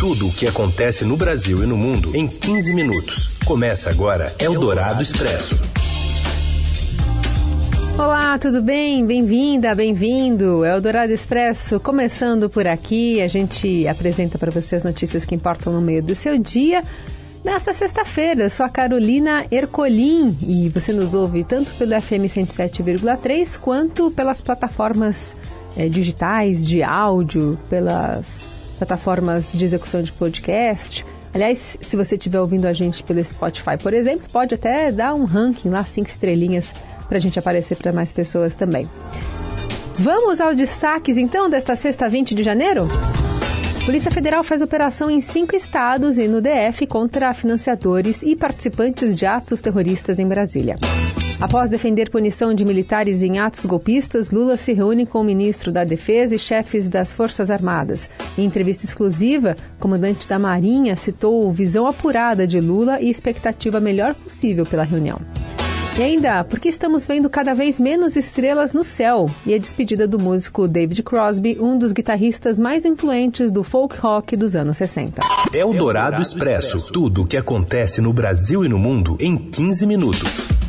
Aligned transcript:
Tudo 0.00 0.28
o 0.28 0.32
que 0.32 0.46
acontece 0.46 1.04
no 1.04 1.14
Brasil 1.14 1.62
e 1.62 1.66
no 1.66 1.76
mundo 1.76 2.16
em 2.16 2.26
15 2.26 2.72
minutos. 2.72 3.36
Começa 3.44 3.90
agora 3.90 4.34
Eldorado 4.38 5.02
Expresso. 5.02 5.60
Olá, 7.98 8.38
tudo 8.38 8.62
bem? 8.62 9.04
Bem-vinda, 9.04 9.74
bem-vindo. 9.74 10.64
Eldorado 10.64 11.12
Expresso 11.12 11.78
começando 11.78 12.48
por 12.48 12.66
aqui. 12.66 13.20
A 13.20 13.26
gente 13.26 13.86
apresenta 13.86 14.38
para 14.38 14.50
você 14.50 14.76
as 14.76 14.84
notícias 14.84 15.26
que 15.26 15.34
importam 15.34 15.70
no 15.70 15.82
meio 15.82 16.02
do 16.02 16.14
seu 16.14 16.38
dia. 16.38 16.82
Nesta 17.44 17.74
sexta-feira, 17.74 18.44
eu 18.44 18.50
sou 18.50 18.64
a 18.64 18.70
Carolina 18.70 19.44
Ercolim 19.50 20.34
e 20.40 20.70
você 20.70 20.94
nos 20.94 21.14
ouve 21.14 21.44
tanto 21.44 21.70
pelo 21.72 21.92
FM 22.00 22.24
107,3 22.24 23.58
quanto 23.58 24.10
pelas 24.10 24.40
plataformas 24.40 25.36
é, 25.76 25.90
digitais 25.90 26.66
de 26.66 26.82
áudio, 26.82 27.58
pelas 27.68 28.49
plataformas 28.80 29.52
de 29.52 29.62
execução 29.62 30.02
de 30.02 30.10
podcast. 30.10 31.04
Aliás, 31.34 31.76
se 31.80 31.96
você 31.96 32.14
estiver 32.14 32.40
ouvindo 32.40 32.66
a 32.66 32.72
gente 32.72 33.02
pelo 33.02 33.22
Spotify, 33.22 33.76
por 33.80 33.92
exemplo, 33.92 34.26
pode 34.32 34.54
até 34.54 34.90
dar 34.90 35.14
um 35.14 35.24
ranking 35.24 35.68
lá, 35.68 35.84
cinco 35.84 36.08
estrelinhas, 36.08 36.72
para 37.06 37.18
a 37.18 37.20
gente 37.20 37.38
aparecer 37.38 37.76
para 37.76 37.92
mais 37.92 38.10
pessoas 38.10 38.54
também. 38.54 38.88
Vamos 39.98 40.40
aos 40.40 40.56
destaques 40.56 41.18
então 41.18 41.50
desta 41.50 41.76
sexta 41.76 42.08
20 42.08 42.34
de 42.34 42.42
janeiro? 42.42 42.88
Polícia 43.84 44.10
Federal 44.10 44.42
faz 44.42 44.62
operação 44.62 45.10
em 45.10 45.20
cinco 45.20 45.54
estados 45.54 46.16
e 46.16 46.26
no 46.26 46.40
DF 46.40 46.86
contra 46.86 47.34
financiadores 47.34 48.22
e 48.22 48.34
participantes 48.34 49.14
de 49.14 49.26
atos 49.26 49.60
terroristas 49.60 50.18
em 50.18 50.26
Brasília. 50.26 50.78
Após 51.40 51.70
defender 51.70 52.10
punição 52.10 52.52
de 52.52 52.66
militares 52.66 53.22
em 53.22 53.38
atos 53.38 53.64
golpistas, 53.64 54.30
Lula 54.30 54.58
se 54.58 54.74
reúne 54.74 55.06
com 55.06 55.22
o 55.22 55.24
ministro 55.24 55.72
da 55.72 55.84
Defesa 55.84 56.34
e 56.34 56.38
chefes 56.38 56.86
das 56.86 57.14
Forças 57.14 57.50
Armadas. 57.50 58.10
Em 58.36 58.44
entrevista 58.44 58.84
exclusiva, 58.84 59.56
o 59.76 59.80
comandante 59.80 60.28
da 60.28 60.38
Marinha 60.38 60.94
citou 60.96 61.50
visão 61.50 61.86
apurada 61.86 62.46
de 62.46 62.60
Lula 62.60 63.00
e 63.00 63.08
expectativa 63.08 63.80
melhor 63.80 64.14
possível 64.14 64.66
pela 64.66 64.82
reunião. 64.82 65.18
E 65.98 66.02
ainda, 66.02 66.44
porque 66.44 66.68
estamos 66.68 67.06
vendo 67.06 67.28
cada 67.30 67.54
vez 67.54 67.80
menos 67.80 68.16
estrelas 68.16 68.74
no 68.74 68.84
céu? 68.84 69.28
E 69.46 69.54
a 69.54 69.58
despedida 69.58 70.06
do 70.06 70.18
músico 70.18 70.68
David 70.68 71.02
Crosby, 71.02 71.56
um 71.58 71.76
dos 71.78 71.92
guitarristas 71.92 72.58
mais 72.58 72.84
influentes 72.84 73.50
do 73.50 73.64
folk 73.64 73.96
rock 73.98 74.36
dos 74.36 74.54
anos 74.54 74.76
60. 74.76 75.22
É 75.54 75.64
o 75.64 75.72
Dourado 75.72 76.20
Expresso. 76.20 76.92
Tudo 76.92 77.22
o 77.22 77.26
que 77.26 77.36
acontece 77.38 78.02
no 78.02 78.12
Brasil 78.12 78.62
e 78.62 78.68
no 78.68 78.78
mundo 78.78 79.16
em 79.18 79.36
15 79.36 79.86
minutos. 79.86 80.59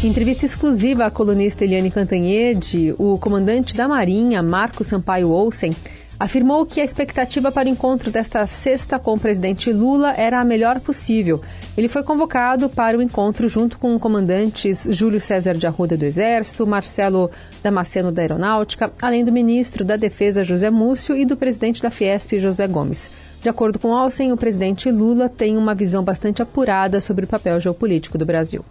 Em 0.00 0.06
entrevista 0.06 0.46
exclusiva 0.46 1.06
à 1.06 1.10
colunista 1.10 1.64
Eliane 1.64 1.90
Cantanhede, 1.90 2.94
o 2.98 3.18
comandante 3.18 3.74
da 3.74 3.88
Marinha, 3.88 4.40
Marco 4.44 4.84
Sampaio 4.84 5.28
Olsen, 5.28 5.74
afirmou 6.20 6.64
que 6.64 6.80
a 6.80 6.84
expectativa 6.84 7.50
para 7.50 7.66
o 7.66 7.70
encontro 7.70 8.08
desta 8.08 8.46
sexta 8.46 8.96
com 8.96 9.14
o 9.14 9.18
presidente 9.18 9.72
Lula 9.72 10.12
era 10.16 10.38
a 10.38 10.44
melhor 10.44 10.78
possível. 10.78 11.42
Ele 11.76 11.88
foi 11.88 12.04
convocado 12.04 12.68
para 12.68 12.96
o 12.96 13.02
encontro 13.02 13.48
junto 13.48 13.76
com 13.76 13.98
comandantes 13.98 14.86
Júlio 14.88 15.20
César 15.20 15.54
de 15.54 15.66
Arruda 15.66 15.96
do 15.96 16.04
Exército, 16.04 16.64
Marcelo 16.64 17.28
Damasceno 17.60 18.12
da 18.12 18.22
Aeronáutica, 18.22 18.92
além 19.02 19.24
do 19.24 19.32
ministro 19.32 19.84
da 19.84 19.96
Defesa 19.96 20.44
José 20.44 20.70
Múcio 20.70 21.16
e 21.16 21.26
do 21.26 21.36
presidente 21.36 21.82
da 21.82 21.90
Fiesp 21.90 22.38
José 22.38 22.68
Gomes. 22.68 23.10
De 23.42 23.48
acordo 23.48 23.80
com 23.80 23.88
Olsen, 23.88 24.30
o 24.30 24.36
presidente 24.36 24.88
Lula 24.92 25.28
tem 25.28 25.56
uma 25.56 25.74
visão 25.74 26.04
bastante 26.04 26.40
apurada 26.40 27.00
sobre 27.00 27.24
o 27.24 27.28
papel 27.28 27.58
geopolítico 27.58 28.16
do 28.16 28.24
Brasil. 28.24 28.64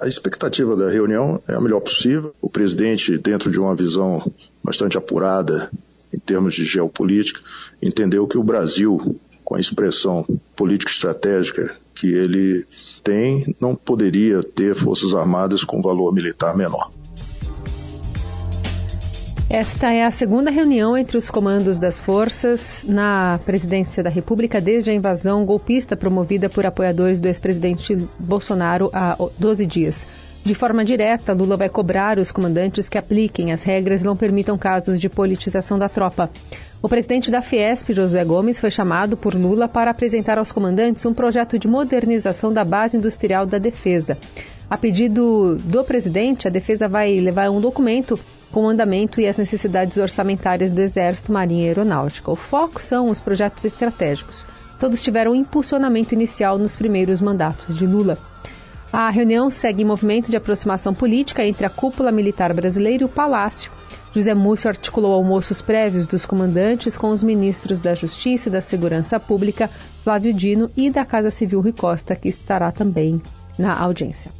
A 0.00 0.08
expectativa 0.08 0.74
da 0.74 0.88
reunião 0.88 1.42
é 1.46 1.54
a 1.54 1.60
melhor 1.60 1.80
possível. 1.80 2.34
O 2.40 2.48
presidente, 2.48 3.18
dentro 3.18 3.50
de 3.50 3.60
uma 3.60 3.76
visão 3.76 4.32
bastante 4.64 4.96
apurada 4.96 5.70
em 6.12 6.18
termos 6.18 6.54
de 6.54 6.64
geopolítica, 6.64 7.40
entendeu 7.82 8.26
que 8.26 8.38
o 8.38 8.42
Brasil, 8.42 9.20
com 9.44 9.56
a 9.56 9.60
expressão 9.60 10.26
política 10.56 10.90
estratégica 10.90 11.76
que 11.94 12.06
ele 12.06 12.64
tem, 13.04 13.54
não 13.60 13.74
poderia 13.74 14.42
ter 14.42 14.74
forças 14.74 15.12
armadas 15.12 15.64
com 15.64 15.82
valor 15.82 16.14
militar 16.14 16.56
menor. 16.56 16.90
Esta 19.52 19.92
é 19.92 20.04
a 20.04 20.12
segunda 20.12 20.48
reunião 20.48 20.96
entre 20.96 21.18
os 21.18 21.28
comandos 21.28 21.80
das 21.80 21.98
forças 21.98 22.84
na 22.86 23.40
presidência 23.44 24.00
da 24.00 24.08
República 24.08 24.60
desde 24.60 24.92
a 24.92 24.94
invasão 24.94 25.44
golpista 25.44 25.96
promovida 25.96 26.48
por 26.48 26.64
apoiadores 26.64 27.18
do 27.18 27.26
ex-presidente 27.26 27.96
Bolsonaro 28.16 28.88
há 28.92 29.16
12 29.36 29.66
dias. 29.66 30.06
De 30.44 30.54
forma 30.54 30.84
direta, 30.84 31.32
Lula 31.32 31.56
vai 31.56 31.68
cobrar 31.68 32.20
os 32.20 32.30
comandantes 32.30 32.88
que 32.88 32.96
apliquem 32.96 33.50
as 33.50 33.64
regras 33.64 34.02
e 34.02 34.04
não 34.04 34.16
permitam 34.16 34.56
casos 34.56 35.00
de 35.00 35.08
politização 35.08 35.76
da 35.76 35.88
tropa. 35.88 36.30
O 36.80 36.88
presidente 36.88 37.28
da 37.28 37.42
Fiesp, 37.42 37.92
José 37.92 38.24
Gomes, 38.24 38.60
foi 38.60 38.70
chamado 38.70 39.16
por 39.16 39.34
Lula 39.34 39.66
para 39.66 39.90
apresentar 39.90 40.38
aos 40.38 40.52
comandantes 40.52 41.04
um 41.04 41.12
projeto 41.12 41.58
de 41.58 41.66
modernização 41.66 42.52
da 42.52 42.62
base 42.62 42.96
industrial 42.96 43.44
da 43.44 43.58
defesa. 43.58 44.16
A 44.70 44.78
pedido 44.78 45.56
do 45.56 45.82
presidente, 45.82 46.46
a 46.46 46.50
defesa 46.50 46.86
vai 46.86 47.18
levar 47.18 47.50
um 47.50 47.60
documento 47.60 48.16
com 48.50 48.64
o 48.64 48.68
andamento 48.68 49.20
e 49.20 49.26
as 49.26 49.36
necessidades 49.36 49.96
orçamentárias 49.96 50.72
do 50.72 50.80
Exército, 50.80 51.32
Marinha 51.32 51.64
e 51.64 51.68
Aeronáutica. 51.68 52.30
O 52.30 52.36
foco 52.36 52.80
são 52.80 53.08
os 53.08 53.20
projetos 53.20 53.64
estratégicos. 53.64 54.46
Todos 54.78 55.02
tiveram 55.02 55.34
impulsionamento 55.34 56.14
inicial 56.14 56.58
nos 56.58 56.74
primeiros 56.74 57.20
mandatos 57.20 57.76
de 57.76 57.86
Lula. 57.86 58.18
A 58.92 59.08
reunião 59.08 59.50
segue 59.50 59.82
em 59.82 59.86
movimento 59.86 60.30
de 60.30 60.36
aproximação 60.36 60.92
política 60.92 61.44
entre 61.44 61.64
a 61.64 61.70
cúpula 61.70 62.10
militar 62.10 62.52
brasileira 62.52 63.02
e 63.02 63.06
o 63.06 63.08
Palácio. 63.08 63.70
José 64.12 64.34
Múcio 64.34 64.68
articulou 64.68 65.12
almoços 65.12 65.62
prévios 65.62 66.06
dos 66.06 66.24
comandantes 66.24 66.96
com 66.96 67.10
os 67.10 67.22
ministros 67.22 67.78
da 67.78 67.94
Justiça 67.94 68.48
e 68.48 68.52
da 68.52 68.60
Segurança 68.60 69.20
Pública, 69.20 69.70
Flávio 70.02 70.34
Dino, 70.34 70.68
e 70.76 70.90
da 70.90 71.04
Casa 71.04 71.30
Civil 71.30 71.60
Rui 71.60 71.72
Costa, 71.72 72.16
que 72.16 72.28
estará 72.28 72.72
também 72.72 73.22
na 73.60 73.78
audiência. 73.78 74.30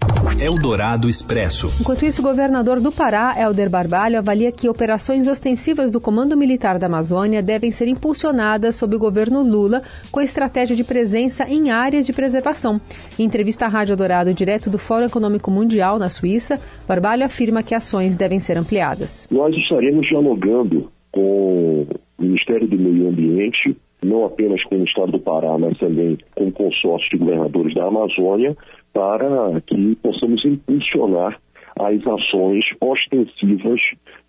Eldorado 0.41 1.09
Expresso. 1.09 1.67
Enquanto 1.81 2.05
isso, 2.05 2.23
o 2.23 2.25
governador 2.25 2.81
do 2.81 2.91
Pará, 2.91 3.35
Helder 3.39 3.69
Barbalho, 3.69 4.19
avalia 4.19 4.51
que 4.51 4.69
operações 4.69 5.29
ostensivas 5.29 5.93
do 5.93 6.01
Comando 6.01 6.37
Militar 6.37 6.79
da 6.79 6.87
Amazônia 6.87 7.43
devem 7.43 7.71
ser 7.71 7.89
impulsionadas 7.89 8.77
sob 8.77 8.97
o 8.97 8.99
governo 8.99 9.43
Lula, 9.43 9.83
com 10.11 10.21
estratégia 10.21 10.75
de 10.75 10.83
presença 10.83 11.45
em 11.49 11.71
áreas 11.71 12.07
de 12.07 12.13
preservação. 12.13 12.81
Em 13.19 13.25
entrevista 13.25 13.67
à 13.67 13.69
Rádio 13.69 13.97
Dourado, 13.97 14.33
direto 14.33 14.71
do 14.71 14.79
Fórum 14.79 15.07
Econômico 15.07 15.51
Mundial, 15.51 15.99
na 15.99 16.09
Suíça, 16.09 16.59
Barbalho 16.89 17.25
afirma 17.25 17.63
que 17.63 17.75
ações 17.75 18.17
devem 18.17 18.41
ser 18.41 18.57
ampliadas. 18.57 19.29
Nós 19.31 19.55
estaremos 19.55 20.07
dialogando 20.09 20.91
com 21.13 21.87
o 22.19 22.23
Ministério 22.23 22.67
do 22.69 22.79
Meio 22.79 23.09
Ambiente, 23.09 23.77
não 24.05 24.25
apenas 24.25 24.63
com 24.65 24.77
o 24.77 24.85
Estado 24.85 25.13
do 25.13 25.19
Pará, 25.19 25.59
mas 25.59 25.77
também 25.79 26.17
com 26.35 26.49
o 26.49 26.53
consórcio 26.53 27.11
de 27.11 27.19
governadores 27.19 27.75
da 27.75 27.87
Amazônia, 27.87 28.57
para 28.93 29.61
que 29.63 29.97
possamos 29.97 30.45
impulsionar 30.45 31.39
as 31.79 32.07
ações 32.07 32.65
ostensivas 32.81 33.81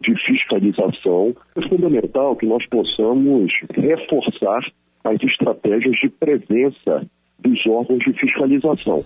de 0.02 0.16
fiscalização. 0.26 1.36
É 1.56 1.68
fundamental 1.68 2.36
que 2.36 2.46
nós 2.46 2.66
possamos 2.68 3.52
reforçar 3.74 4.62
as 5.04 5.22
estratégias 5.24 5.96
de 6.02 6.10
presença 6.10 7.06
dos 7.40 7.66
órgãos 7.66 8.00
de 8.00 8.14
fiscalização. 8.14 9.04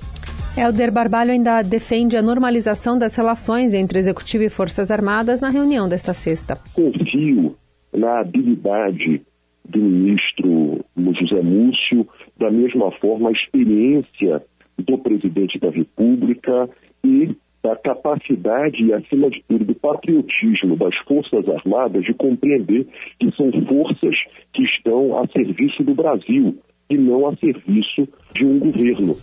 Helder 0.58 0.92
Barbalho 0.92 1.32
ainda 1.32 1.62
defende 1.62 2.16
a 2.16 2.22
normalização 2.22 2.98
das 2.98 3.16
relações 3.16 3.74
entre 3.74 4.00
Executivo 4.00 4.44
e 4.44 4.50
Forças 4.50 4.90
Armadas 4.90 5.42
na 5.42 5.50
reunião 5.50 5.90
desta 5.90 6.14
sexta. 6.14 6.58
Confio 6.74 7.56
na 7.94 8.20
habilidade 8.20 9.22
do 9.68 9.80
ministro 9.80 10.86
José 11.20 11.42
Múcio, 11.42 12.08
da 12.38 12.52
mesma 12.52 12.92
forma 13.00 13.30
a 13.30 13.32
experiência 13.32 14.44
do 14.78 14.98
presidente 14.98 15.60
da 15.60 15.70
República 15.70 16.70
e 17.04 17.36
da 17.64 17.76
capacidade 17.76 18.84
e, 18.84 18.94
acima 18.94 19.30
de 19.30 19.44
tudo, 19.48 19.66
do 19.66 19.76
patriotismo 19.76 20.76
das 20.76 20.96
Forças 21.08 21.50
Armadas 21.50 22.04
de 22.04 22.14
compreender 22.14 22.86
que 23.20 23.32
são 23.36 23.52
forças 23.66 24.16
que 24.54 24.64
estão 24.64 25.18
a 25.18 25.28
serviço 25.28 25.84
do 25.84 25.96
Brasil 25.96 26.58
e 26.90 26.98
não 26.98 27.28
a 27.28 27.36
serviço 27.38 28.08
de 28.36 28.46
um 28.46 28.60
governo. 28.60 29.16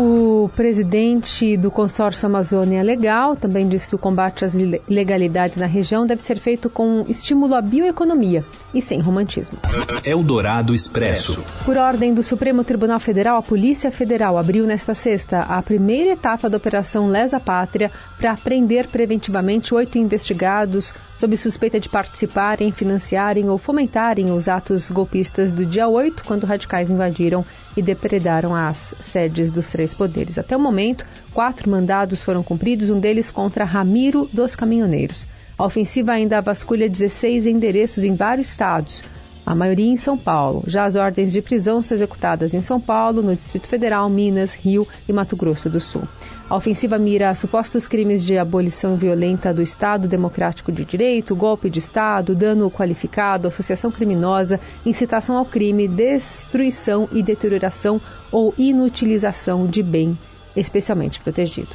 O 0.00 0.48
presidente 0.54 1.56
do 1.56 1.72
consórcio 1.72 2.24
Amazônia 2.24 2.84
Legal 2.84 3.34
também 3.34 3.68
diz 3.68 3.84
que 3.84 3.96
o 3.96 3.98
combate 3.98 4.44
às 4.44 4.54
ilegalidades 4.54 5.56
na 5.56 5.66
região 5.66 6.06
deve 6.06 6.22
ser 6.22 6.38
feito 6.38 6.70
com 6.70 7.02
estímulo 7.08 7.52
à 7.56 7.60
bioeconomia 7.60 8.44
e 8.72 8.80
sem 8.80 9.00
romantismo. 9.00 9.58
Eldorado 10.04 10.72
Expresso. 10.72 11.42
Por 11.64 11.76
ordem 11.76 12.14
do 12.14 12.22
Supremo 12.22 12.62
Tribunal 12.62 13.00
Federal, 13.00 13.38
a 13.38 13.42
Polícia 13.42 13.90
Federal 13.90 14.38
abriu 14.38 14.68
nesta 14.68 14.94
sexta 14.94 15.40
a 15.40 15.60
primeira 15.60 16.12
etapa 16.12 16.48
da 16.48 16.58
Operação 16.58 17.08
Lesa 17.08 17.40
Pátria 17.40 17.90
para 18.16 18.36
prender 18.36 18.86
preventivamente 18.86 19.74
oito 19.74 19.98
investigados 19.98 20.94
sob 21.16 21.36
suspeita 21.36 21.80
de 21.80 21.88
participarem, 21.88 22.70
financiarem 22.70 23.50
ou 23.50 23.58
fomentarem 23.58 24.30
os 24.30 24.46
atos 24.46 24.88
golpistas 24.90 25.52
do 25.52 25.66
dia 25.66 25.88
8, 25.88 26.22
quando 26.22 26.44
radicais 26.44 26.88
invadiram 26.88 27.44
e 27.78 27.82
depredaram 27.82 28.56
as 28.56 28.92
sedes 29.00 29.52
dos 29.52 29.68
três 29.68 29.94
poderes. 29.94 30.36
Até 30.36 30.56
o 30.56 30.60
momento, 30.60 31.06
quatro 31.32 31.70
mandados 31.70 32.20
foram 32.20 32.42
cumpridos, 32.42 32.90
um 32.90 32.98
deles 32.98 33.30
contra 33.30 33.64
Ramiro 33.64 34.28
dos 34.32 34.56
Caminhoneiros. 34.56 35.28
A 35.56 35.64
ofensiva 35.64 36.10
ainda 36.10 36.40
vasculha 36.40 36.88
16 36.88 37.46
endereços 37.46 38.02
em 38.02 38.16
vários 38.16 38.48
estados, 38.48 39.04
a 39.48 39.54
maioria 39.54 39.90
em 39.90 39.96
São 39.96 40.18
Paulo. 40.18 40.62
Já 40.66 40.84
as 40.84 40.94
ordens 40.94 41.32
de 41.32 41.40
prisão 41.40 41.82
são 41.82 41.96
executadas 41.96 42.52
em 42.52 42.60
São 42.60 42.78
Paulo, 42.78 43.22
no 43.22 43.34
Distrito 43.34 43.66
Federal, 43.66 44.06
Minas, 44.10 44.52
Rio 44.52 44.86
e 45.08 45.12
Mato 45.12 45.34
Grosso 45.34 45.70
do 45.70 45.80
Sul. 45.80 46.02
A 46.50 46.54
ofensiva 46.54 46.98
mira 46.98 47.34
supostos 47.34 47.88
crimes 47.88 48.22
de 48.22 48.36
abolição 48.36 48.94
violenta 48.94 49.52
do 49.52 49.62
Estado 49.62 50.06
Democrático 50.06 50.70
de 50.70 50.84
Direito, 50.84 51.34
golpe 51.34 51.70
de 51.70 51.78
Estado, 51.78 52.34
dano 52.34 52.70
qualificado, 52.70 53.48
associação 53.48 53.90
criminosa, 53.90 54.60
incitação 54.84 55.38
ao 55.38 55.46
crime, 55.46 55.88
destruição 55.88 57.08
e 57.10 57.22
deterioração 57.22 57.98
ou 58.30 58.52
inutilização 58.58 59.66
de 59.66 59.82
bem 59.82 60.18
especialmente 60.54 61.20
protegido. 61.20 61.68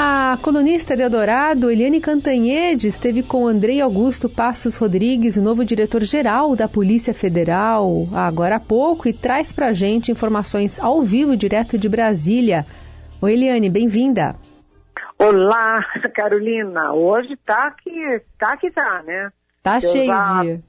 A 0.00 0.38
colunista 0.40 0.94
de 0.94 1.02
Eldorado, 1.02 1.68
Eliane 1.68 2.00
Cantanhede, 2.00 2.86
esteve 2.86 3.20
com 3.20 3.48
Andrei 3.48 3.80
Augusto 3.80 4.28
Passos 4.28 4.76
Rodrigues, 4.76 5.36
o 5.36 5.42
novo 5.42 5.64
diretor-geral 5.64 6.54
da 6.54 6.68
Polícia 6.68 7.12
Federal, 7.12 8.06
agora 8.14 8.54
há 8.54 8.60
pouco, 8.60 9.08
e 9.08 9.12
traz 9.12 9.52
para 9.52 9.66
a 9.66 9.72
gente 9.72 10.12
informações 10.12 10.78
ao 10.78 11.02
vivo, 11.02 11.36
direto 11.36 11.76
de 11.76 11.88
Brasília. 11.88 12.64
Oi, 13.20 13.32
Eliane, 13.32 13.68
bem-vinda. 13.68 14.36
Olá, 15.18 15.84
Carolina. 16.14 16.92
Hoje 16.92 17.36
tá 17.44 17.74
que 17.82 18.22
tá 18.38 18.56
que 18.56 18.70
tá, 18.70 19.02
né? 19.04 19.32
Tá 19.64 19.78
Eu 19.78 19.80
cheio 19.80 20.06
já, 20.06 20.42
dia. 20.42 20.60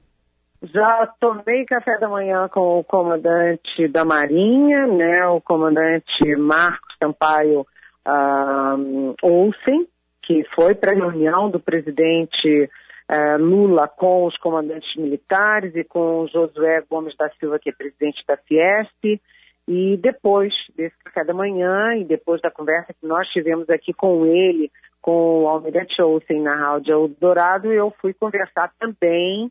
Já 0.74 1.08
tomei 1.20 1.64
café 1.66 1.98
da 2.00 2.08
manhã 2.08 2.48
com 2.48 2.80
o 2.80 2.82
comandante 2.82 3.86
da 3.92 4.04
Marinha, 4.04 4.88
né? 4.88 5.24
O 5.28 5.40
comandante 5.40 6.34
Marcos 6.36 6.96
Sampaio 7.00 7.64
uh, 8.10 9.14
Olsen, 9.22 9.86
que 10.22 10.44
foi 10.54 10.74
para 10.74 10.92
a 10.92 10.94
reunião 10.94 11.50
do 11.50 11.60
presidente 11.60 12.68
uh, 13.10 13.42
Lula 13.42 13.88
com 13.88 14.26
os 14.26 14.36
comandantes 14.38 14.94
militares 14.96 15.74
e 15.74 15.84
com 15.84 16.26
Josué 16.26 16.82
Gomes 16.90 17.16
da 17.16 17.30
Silva, 17.38 17.58
que 17.58 17.70
é 17.70 17.72
presidente 17.72 18.24
da 18.26 18.36
Fiesp. 18.36 19.20
E 19.68 19.96
depois 19.98 20.52
desse 20.76 20.96
café 21.04 21.24
da 21.24 21.32
manhã 21.32 21.94
e 21.94 22.04
depois 22.04 22.40
da 22.40 22.50
conversa 22.50 22.92
que 22.92 23.06
nós 23.06 23.28
tivemos 23.28 23.70
aqui 23.70 23.92
com 23.92 24.26
ele, 24.26 24.70
com 25.00 25.44
o 25.44 25.48
Almirante 25.48 26.00
Olsen 26.02 26.42
na 26.42 26.56
Rádio 26.56 27.14
Dourado, 27.20 27.72
eu 27.72 27.92
fui 28.00 28.12
conversar 28.12 28.72
também 28.78 29.50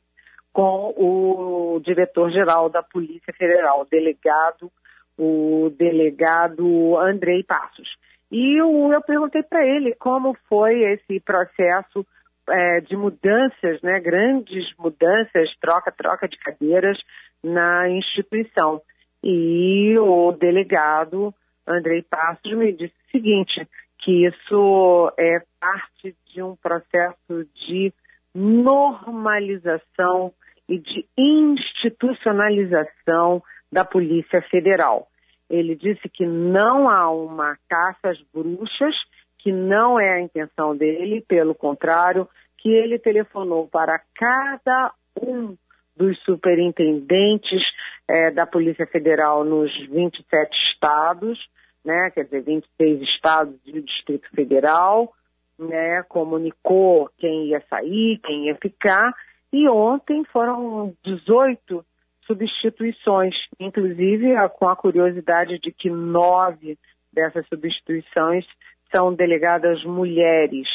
com 0.52 0.94
o 0.98 1.80
diretor-geral 1.80 2.70
da 2.70 2.84
Polícia 2.84 3.34
Federal, 3.34 3.82
o 3.82 3.86
delegado, 3.86 4.72
o 5.18 5.72
delegado 5.78 6.98
Andrei 6.98 7.44
Passos. 7.44 7.88
E 8.32 8.60
eu, 8.60 8.92
eu 8.92 9.02
perguntei 9.02 9.44
para 9.44 9.66
ele 9.66 9.96
como 9.96 10.36
foi 10.48 10.84
esse 10.84 11.20
processo 11.20 12.06
é, 12.50 12.82
de 12.82 12.96
mudanças, 12.96 13.82
né, 13.82 14.00
grandes 14.00 14.72
mudanças, 14.78 15.50
troca-troca 15.60 16.28
de 16.28 16.38
cadeiras 16.38 17.00
na 17.44 17.90
instituição. 17.90 18.82
E 19.24 19.98
o 19.98 20.32
delegado 20.32 21.34
Andrei 21.68 22.02
Passos 22.02 22.58
me 22.58 22.72
disse 22.72 22.94
o 22.94 23.12
seguinte, 23.12 23.68
que 24.00 24.26
isso 24.26 25.14
é 25.18 25.44
parte 25.60 26.16
de 26.34 26.42
um 26.42 26.56
processo 26.56 27.46
de 27.68 27.94
normalização 28.34 30.34
e 30.68 30.80
de 30.80 31.06
institucionalização 31.18 33.44
da 33.72 33.86
Polícia 33.86 34.42
Federal. 34.44 35.08
Ele 35.50 35.76
disse 35.76 36.08
que 36.10 36.26
não 36.26 36.90
há 36.90 37.10
uma 37.10 37.58
caça 37.68 38.10
às 38.10 38.22
bruxas, 38.34 38.96
que 39.40 39.52
não 39.52 40.00
é 40.00 40.16
a 40.16 40.22
intenção 40.22 40.76
dele, 40.76 41.22
pelo 41.28 41.56
contrário, 41.56 42.28
que 42.58 42.70
ele 42.70 43.00
telefonou 43.00 43.68
para 43.68 44.00
cada 44.16 44.94
um 45.22 45.56
dos 45.96 46.18
superintendentes 46.24 47.62
é, 48.08 48.32
da 48.32 48.46
Polícia 48.46 48.86
Federal 48.88 49.44
nos 49.44 49.72
27 49.88 50.50
estados, 50.74 51.40
né, 51.84 52.12
quer 52.12 52.26
dizer, 52.26 52.42
26 52.44 53.02
estados 53.02 53.56
e 53.66 53.80
o 53.80 53.84
Distrito 53.84 54.30
Federal, 54.34 55.14
né, 55.58 56.04
comunicou 56.04 57.10
quem 57.18 57.48
ia 57.48 57.62
sair, 57.70 58.20
quem 58.24 58.48
ia 58.48 58.56
ficar, 58.56 59.14
e 59.52 59.68
ontem 59.68 60.24
foram 60.26 60.94
18 61.04 61.86
substituições, 62.30 63.34
inclusive 63.60 64.36
com 64.60 64.70
a 64.70 64.76
curiosidade 64.76 65.58
de 65.60 65.72
que 65.72 65.90
nove 65.90 66.78
dessas 67.12 67.48
substituições 67.48 68.46
são 68.94 69.14
delegadas 69.14 69.84
mulheres. 69.84 70.68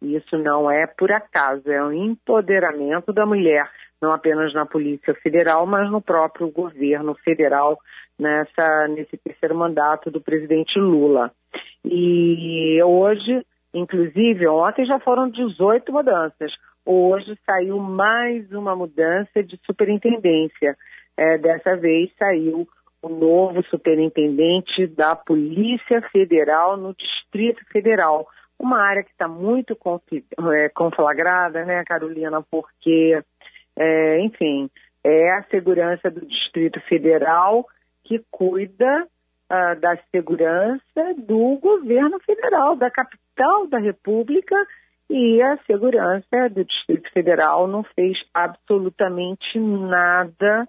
Isso 0.00 0.38
não 0.38 0.70
é 0.70 0.86
por 0.86 1.10
acaso, 1.12 1.70
é 1.70 1.82
um 1.82 1.92
empoderamento 1.92 3.12
da 3.12 3.26
mulher, 3.26 3.68
não 4.00 4.12
apenas 4.12 4.54
na 4.54 4.64
Polícia 4.64 5.14
Federal, 5.14 5.66
mas 5.66 5.90
no 5.90 6.00
próprio 6.00 6.48
governo 6.50 7.14
federal, 7.16 7.76
nessa, 8.18 8.88
nesse 8.88 9.16
terceiro 9.18 9.54
mandato 9.54 10.10
do 10.10 10.20
presidente 10.20 10.78
Lula. 10.78 11.32
E 11.84 12.80
hoje, 12.82 13.44
inclusive, 13.74 14.46
ontem 14.46 14.86
já 14.86 14.98
foram 15.00 15.28
18 15.28 15.92
mudanças. 15.92 16.52
Hoje 16.84 17.38
saiu 17.44 17.78
mais 17.78 18.50
uma 18.52 18.74
mudança 18.74 19.42
de 19.42 19.58
superintendência 19.66 20.76
é, 21.20 21.36
dessa 21.36 21.76
vez 21.76 22.10
saiu 22.18 22.66
o 23.02 23.08
novo 23.10 23.62
superintendente 23.64 24.86
da 24.86 25.14
Polícia 25.14 26.00
Federal 26.10 26.78
no 26.78 26.94
Distrito 26.94 27.62
Federal. 27.70 28.26
Uma 28.58 28.80
área 28.80 29.02
que 29.02 29.10
está 29.10 29.28
muito 29.28 29.78
é, 30.54 30.68
conflagrada, 30.70 31.64
né, 31.66 31.84
Carolina, 31.84 32.42
porque, 32.50 33.22
é, 33.76 34.20
enfim, 34.20 34.70
é 35.04 35.28
a 35.36 35.42
segurança 35.50 36.10
do 36.10 36.24
Distrito 36.24 36.80
Federal 36.88 37.66
que 38.04 38.24
cuida 38.30 39.06
uh, 39.06 39.80
da 39.80 39.98
segurança 40.10 41.14
do 41.18 41.58
governo 41.60 42.18
federal, 42.20 42.76
da 42.76 42.90
capital 42.90 43.66
da 43.66 43.78
República, 43.78 44.56
e 45.08 45.40
a 45.42 45.56
segurança 45.66 46.48
do 46.50 46.64
Distrito 46.64 47.10
Federal 47.12 47.66
não 47.66 47.82
fez 47.82 48.18
absolutamente 48.34 49.58
nada 49.58 50.66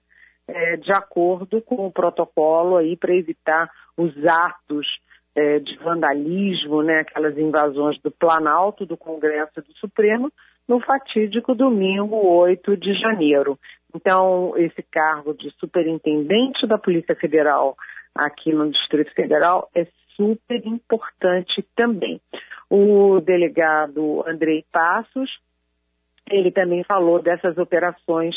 é, 0.53 0.77
de 0.77 0.91
acordo 0.91 1.61
com 1.61 1.87
o 1.87 1.91
protocolo 1.91 2.77
aí 2.77 2.95
para 2.95 3.15
evitar 3.15 3.69
os 3.97 4.13
atos 4.25 4.87
é, 5.35 5.59
de 5.59 5.77
vandalismo, 5.77 6.83
né, 6.83 6.99
aquelas 6.99 7.37
invasões 7.37 7.99
do 8.01 8.11
Planalto, 8.11 8.85
do 8.85 8.97
Congresso 8.97 9.59
e 9.59 9.61
do 9.61 9.73
Supremo, 9.77 10.31
no 10.67 10.79
fatídico 10.79 11.55
domingo 11.55 12.15
8 12.15 12.77
de 12.77 12.93
janeiro. 12.93 13.57
Então, 13.95 14.53
esse 14.57 14.81
cargo 14.83 15.33
de 15.33 15.49
superintendente 15.59 16.65
da 16.67 16.77
Polícia 16.77 17.15
Federal 17.15 17.75
aqui 18.15 18.53
no 18.53 18.69
Distrito 18.71 19.13
Federal 19.13 19.69
é 19.75 19.85
super 20.15 20.65
importante 20.65 21.65
também. 21.75 22.21
O 22.69 23.19
delegado 23.19 24.23
Andrei 24.27 24.63
Passos, 24.71 25.29
ele 26.29 26.51
também 26.51 26.83
falou 26.83 27.21
dessas 27.21 27.57
operações 27.57 28.35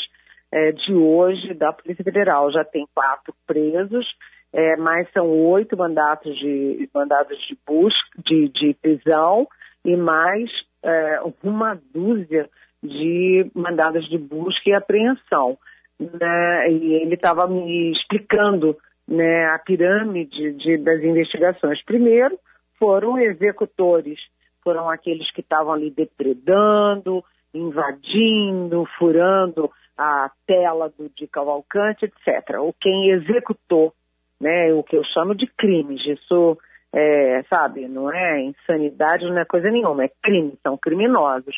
é, 0.54 0.70
de 0.70 0.94
hoje 0.94 1.52
da 1.54 1.73
Polícia 1.73 2.04
Federal. 2.04 2.52
Já 2.52 2.64
tem 2.64 2.87
quatro 2.94 3.34
presos, 3.44 4.06
é, 4.52 4.76
mas 4.76 5.11
são 5.12 5.28
oito 5.28 5.76
mandatos 5.76 6.38
de 6.38 6.88
mandados 6.94 7.37
de 7.49 7.58
busca, 7.66 8.23
de, 8.25 8.49
de 8.50 8.75
prisão 8.75 9.49
e 9.84 9.96
mais 9.96 10.49
é, 10.80 11.20
uma 11.42 11.76
dúzia 11.92 12.49
de 12.80 13.50
mandados 13.52 14.08
de 14.08 14.16
busca 14.16 14.70
e 14.70 14.75
apreensão. 14.75 15.58
Né? 15.99 16.70
E 16.70 16.94
ele 17.02 17.16
estava 17.16 17.49
me 17.49 17.90
explicando 17.90 18.76
né, 19.08 19.46
a 19.46 19.58
pirâmide 19.58 20.52
de, 20.52 20.76
das 20.78 21.02
investigações. 21.02 21.82
Primeiro, 21.84 22.38
foram 22.78 23.18
executores, 23.18 24.20
foram 24.62 24.88
aqueles 24.88 25.28
que 25.32 25.40
estavam 25.40 25.73
ali 25.73 25.90
depredando, 25.90 27.25
invadindo, 27.52 28.87
furando 28.96 29.68
a 29.96 30.30
tela 30.46 30.88
do, 30.88 31.08
de 31.08 31.26
Cavalcante, 31.26 32.04
etc. 32.04 32.58
Ou 32.58 32.74
quem 32.80 33.10
executou, 33.10 33.92
né, 34.40 34.72
o 34.72 34.82
que 34.82 34.96
eu 34.96 35.04
chamo 35.04 35.34
de 35.34 35.46
crimes. 35.46 36.04
Isso, 36.06 36.58
é, 36.92 37.42
sabe, 37.48 37.88
não 37.88 38.12
é 38.12 38.40
insanidade, 38.40 39.24
não 39.24 39.38
é 39.38 39.44
coisa 39.44 39.70
nenhuma, 39.70 40.04
é 40.04 40.10
crime, 40.22 40.58
são 40.62 40.76
criminosos. 40.76 41.56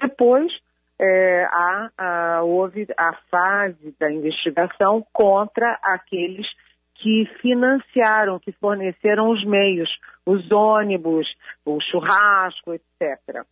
Depois, 0.00 0.52
é, 0.98 1.44
há, 1.44 1.90
há, 1.98 2.42
houve 2.42 2.86
a 2.96 3.12
fase 3.30 3.94
da 3.98 4.10
investigação 4.10 5.04
contra 5.12 5.78
aqueles 5.82 6.46
que 6.94 7.28
financiaram, 7.40 8.38
que 8.38 8.52
forneceram 8.52 9.30
os 9.30 9.44
meios, 9.44 9.90
os 10.24 10.50
ônibus, 10.52 11.26
o 11.64 11.80
churrasco, 11.80 12.72
etc. 12.72 13.44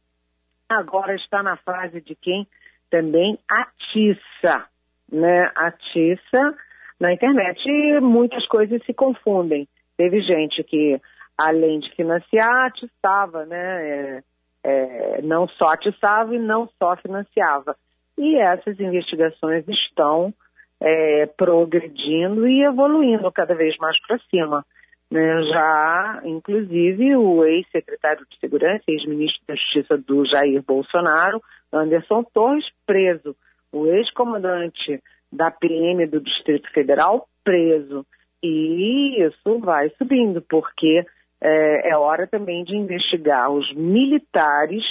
Agora 0.69 1.17
está 1.17 1.43
na 1.43 1.57
fase 1.57 2.01
de 2.01 2.15
quem 2.15 2.47
também 2.91 3.39
atiça, 3.49 4.67
né? 5.11 5.51
Atiça 5.57 6.55
na 6.99 7.13
internet 7.13 7.59
e 7.67 8.01
muitas 8.01 8.47
coisas 8.47 8.85
se 8.85 8.93
confundem. 8.93 9.67
Teve 9.97 10.21
gente 10.21 10.63
que, 10.65 11.01
além 11.39 11.81
de 11.81 11.91
financiar, 11.95 12.67
atiçava, 12.67 13.47
né? 13.47 13.89
É, 13.89 14.23
é, 14.63 15.23
não 15.23 15.49
só 15.49 15.73
atiçava 15.73 16.35
e 16.35 16.39
não 16.39 16.69
só 16.79 16.97
financiava. 16.97 17.77
E 18.19 18.37
essas 18.37 18.79
investigações 18.79 19.67
estão 19.67 20.35
é, 20.81 21.27
progredindo 21.37 22.47
e 22.47 22.63
evoluindo 22.63 23.31
cada 23.33 23.55
vez 23.55 23.77
mais 23.79 23.99
para 24.07 24.19
cima. 24.31 24.65
Né? 25.11 25.43
Já, 25.45 26.23
inclusive, 26.25 27.17
o 27.17 27.45
ex-secretário 27.45 28.25
de 28.31 28.39
Segurança, 28.39 28.85
ex-ministro 28.87 29.43
da 29.47 29.55
Justiça 29.57 29.99
do 29.99 30.25
Jair 30.27 30.63
Bolsonaro, 30.63 31.43
Anderson 31.73 32.23
Torres, 32.33 32.65
preso. 32.87 33.35
O 33.73 33.87
ex-comandante 33.87 35.03
da 35.33 35.51
PM 35.51 36.07
do 36.07 36.21
Distrito 36.21 36.71
Federal, 36.73 37.29
preso. 37.45 38.07
E 38.43 39.23
isso 39.23 39.59
vai 39.59 39.91
subindo, 39.99 40.41
porque 40.43 41.05
é, 41.41 41.91
é 41.91 41.97
hora 41.97 42.27
também 42.27 42.65
de 42.65 42.77
investigar 42.77 43.51
os 43.51 43.73
militares 43.75 44.83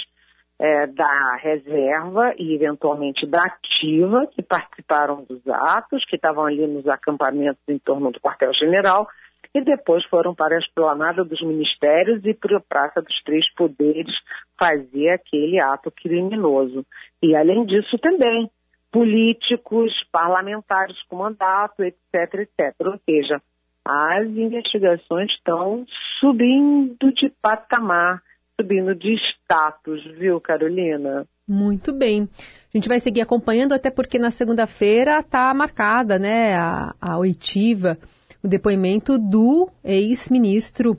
é, 0.58 0.86
da 0.86 1.36
reserva 1.36 2.34
e, 2.38 2.54
eventualmente, 2.54 3.26
da 3.26 3.42
ativa, 3.42 4.26
que 4.26 4.42
participaram 4.42 5.24
dos 5.24 5.40
atos, 5.48 6.04
que 6.04 6.16
estavam 6.16 6.44
ali 6.44 6.66
nos 6.66 6.86
acampamentos 6.86 7.62
em 7.66 7.78
torno 7.78 8.10
do 8.10 8.20
quartel-general, 8.20 9.08
e 9.54 9.62
depois 9.62 10.04
foram 10.06 10.34
para 10.34 10.56
a 10.56 10.58
esplanada 10.58 11.24
dos 11.24 11.40
ministérios 11.42 12.24
e 12.24 12.34
para 12.34 12.58
a 12.58 12.60
Praça 12.60 13.02
dos 13.02 13.22
Três 13.24 13.44
Poderes 13.54 14.14
fazer 14.58 15.10
aquele 15.10 15.62
ato 15.62 15.90
criminoso. 15.90 16.86
E, 17.22 17.34
além 17.34 17.64
disso, 17.66 17.98
também 17.98 18.50
políticos, 18.92 19.92
parlamentares 20.12 20.96
com 21.08 21.16
mandato, 21.16 21.82
etc, 21.82 22.34
etc. 22.34 22.74
Ou 22.86 22.98
seja, 23.04 23.40
as 23.84 24.26
investigações 24.26 25.30
estão 25.32 25.84
subindo 26.20 27.12
de 27.12 27.30
patamar 27.40 28.22
subindo 28.60 28.94
de 28.94 29.14
status, 29.14 30.04
viu, 30.18 30.38
Carolina? 30.40 31.26
Muito 31.48 31.92
bem. 31.92 32.28
A 32.72 32.76
gente 32.76 32.88
vai 32.88 33.00
seguir 33.00 33.22
acompanhando, 33.22 33.72
até 33.72 33.90
porque 33.90 34.18
na 34.18 34.30
segunda-feira 34.30 35.18
está 35.20 35.52
marcada 35.54 36.18
né, 36.18 36.54
a, 36.54 36.94
a 37.00 37.18
oitiva, 37.18 37.96
o 38.42 38.48
depoimento 38.48 39.18
do 39.18 39.70
ex-ministro 39.84 40.96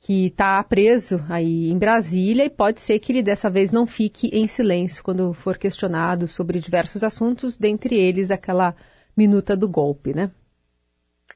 que 0.00 0.26
está 0.26 0.62
preso 0.64 1.20
aí 1.30 1.70
em 1.70 1.78
Brasília 1.78 2.44
e 2.44 2.50
pode 2.50 2.80
ser 2.80 2.98
que 2.98 3.12
ele 3.12 3.22
dessa 3.22 3.48
vez 3.48 3.70
não 3.70 3.86
fique 3.86 4.28
em 4.32 4.48
silêncio 4.48 5.02
quando 5.02 5.32
for 5.32 5.56
questionado 5.56 6.26
sobre 6.26 6.58
diversos 6.58 7.04
assuntos, 7.04 7.56
dentre 7.56 7.94
eles 7.96 8.32
aquela 8.32 8.74
minuta 9.16 9.56
do 9.56 9.68
golpe, 9.68 10.12
né? 10.12 10.30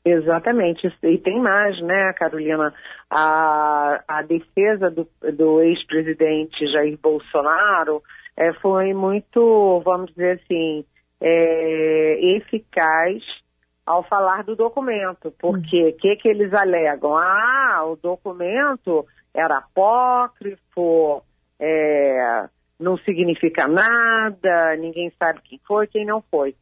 Exatamente. 0.05 0.87
E 1.03 1.19
tem 1.19 1.41
mais, 1.41 1.81
né, 1.81 2.13
Carolina? 2.15 2.73
A, 3.11 4.03
a 4.07 4.23
defesa 4.23 4.91
do, 4.91 5.09
do 5.37 5.61
ex-presidente 5.61 6.67
Jair 6.73 6.99
Bolsonaro 7.01 8.03
é, 8.37 8.53
foi 8.55 8.93
muito, 8.95 9.81
vamos 9.85 10.11
dizer 10.11 10.41
assim, 10.41 10.85
é, 11.21 12.37
eficaz 12.37 13.23
ao 13.87 14.03
falar 14.03 14.43
do 14.43 14.57
documento. 14.57 15.33
Porque 15.39 15.85
o 15.85 15.89
hum. 15.89 15.93
que, 15.99 16.17
que 16.17 16.29
eles 16.29 16.53
alegam? 16.53 17.17
Ah, 17.17 17.85
o 17.87 17.97
documento 17.97 19.07
era 19.33 19.59
apócrifo, 19.59 21.23
é, 21.61 22.49
não 22.81 22.99
significa 22.99 23.69
nada, 23.69 24.77
ninguém 24.77 25.13
sabe 25.19 25.41
quem 25.45 25.61
foi, 25.67 25.87
quem 25.87 26.05
não 26.05 26.23
foi. 26.31 26.55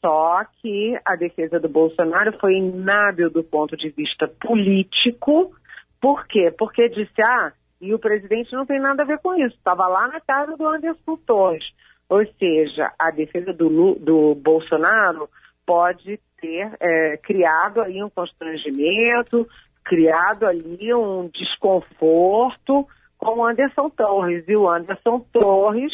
Só 0.00 0.42
que 0.60 0.98
a 1.04 1.14
defesa 1.14 1.60
do 1.60 1.68
Bolsonaro 1.68 2.32
foi 2.38 2.54
inábil 2.54 3.30
do 3.30 3.44
ponto 3.44 3.76
de 3.76 3.90
vista 3.90 4.26
político. 4.26 5.52
Por 6.00 6.26
quê? 6.26 6.52
Porque 6.56 6.88
disse, 6.88 7.20
ah, 7.22 7.52
e 7.80 7.92
o 7.92 7.98
presidente 7.98 8.52
não 8.52 8.64
tem 8.64 8.80
nada 8.80 9.02
a 9.02 9.06
ver 9.06 9.18
com 9.18 9.34
isso. 9.34 9.56
Estava 9.56 9.86
lá 9.88 10.08
na 10.08 10.20
casa 10.20 10.56
do 10.56 10.66
Anderson 10.66 11.16
Torres. 11.26 11.64
Ou 12.08 12.24
seja, 12.38 12.92
a 12.98 13.10
defesa 13.10 13.52
do, 13.52 13.94
do 13.96 14.34
Bolsonaro 14.34 15.28
pode 15.70 16.18
ter 16.40 16.68
é, 16.80 17.16
criado 17.18 17.80
aí 17.80 18.02
um 18.02 18.10
constrangimento, 18.10 19.46
criado 19.84 20.44
ali 20.44 20.92
um 20.92 21.30
desconforto 21.32 22.88
com 23.16 23.38
o 23.38 23.46
Anderson 23.46 23.88
Torres. 23.90 24.42
E 24.48 24.56
o 24.56 24.68
Anderson 24.68 25.20
Torres 25.32 25.92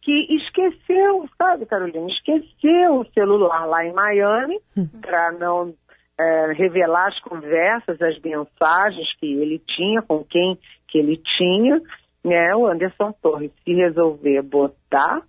que 0.00 0.12
esqueceu, 0.36 1.28
sabe, 1.36 1.66
Carolina, 1.66 2.06
esqueceu 2.06 3.00
o 3.00 3.06
celular 3.06 3.66
lá 3.66 3.84
em 3.84 3.92
Miami 3.92 4.60
uhum. 4.76 4.86
para 5.00 5.32
não 5.32 5.74
é, 6.16 6.52
revelar 6.52 7.08
as 7.08 7.18
conversas, 7.18 8.00
as 8.00 8.16
mensagens 8.20 9.12
que 9.18 9.26
ele 9.26 9.60
tinha, 9.66 10.02
com 10.02 10.22
quem 10.22 10.56
que 10.86 10.98
ele 10.98 11.20
tinha, 11.36 11.82
né? 12.24 12.54
O 12.54 12.68
Anderson 12.68 13.12
Torres, 13.20 13.50
se 13.64 13.74
resolver 13.74 14.40
botar, 14.42 15.22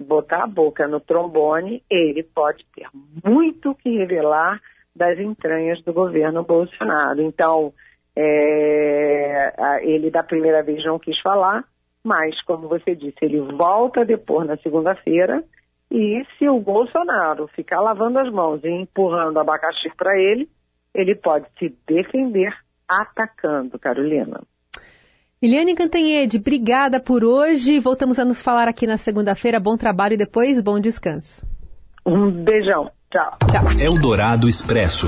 botar 0.00 0.44
a 0.44 0.46
boca 0.46 0.86
no 0.86 1.00
trombone, 1.00 1.82
ele 1.90 2.22
pode 2.22 2.64
ter 2.74 2.88
muito 3.24 3.74
que 3.74 3.90
revelar 3.96 4.60
das 4.94 5.18
entranhas 5.18 5.82
do 5.82 5.92
governo 5.92 6.42
Bolsonaro. 6.42 7.22
Então, 7.22 7.72
é, 8.16 9.80
ele 9.82 10.10
da 10.10 10.22
primeira 10.22 10.62
vez 10.62 10.84
não 10.84 10.98
quis 10.98 11.18
falar, 11.20 11.64
mas, 12.02 12.40
como 12.42 12.68
você 12.68 12.94
disse, 12.94 13.18
ele 13.22 13.40
volta 13.40 14.00
a 14.00 14.04
depor 14.04 14.44
na 14.44 14.56
segunda-feira 14.56 15.42
e 15.90 16.24
se 16.36 16.48
o 16.48 16.60
Bolsonaro 16.60 17.48
ficar 17.48 17.80
lavando 17.80 18.18
as 18.18 18.30
mãos 18.30 18.62
e 18.62 18.68
empurrando 18.68 19.38
abacaxi 19.38 19.90
para 19.96 20.18
ele, 20.18 20.48
ele 20.94 21.14
pode 21.14 21.46
se 21.58 21.74
defender 21.86 22.52
atacando, 22.88 23.78
Carolina. 23.78 24.40
Eliane 25.40 25.76
Cantanhede, 25.76 26.38
obrigada 26.38 26.98
por 26.98 27.22
hoje. 27.22 27.78
Voltamos 27.78 28.18
a 28.18 28.24
nos 28.24 28.42
falar 28.42 28.66
aqui 28.66 28.88
na 28.88 28.96
segunda-feira. 28.96 29.60
Bom 29.60 29.76
trabalho 29.76 30.14
e 30.14 30.16
depois 30.16 30.60
bom 30.60 30.80
descanso. 30.80 31.46
Um 32.04 32.28
beijão. 32.28 32.90
Tchau. 33.08 33.38
Tchau. 33.48 33.80
Eldorado 33.80 34.48
Expresso. 34.48 35.06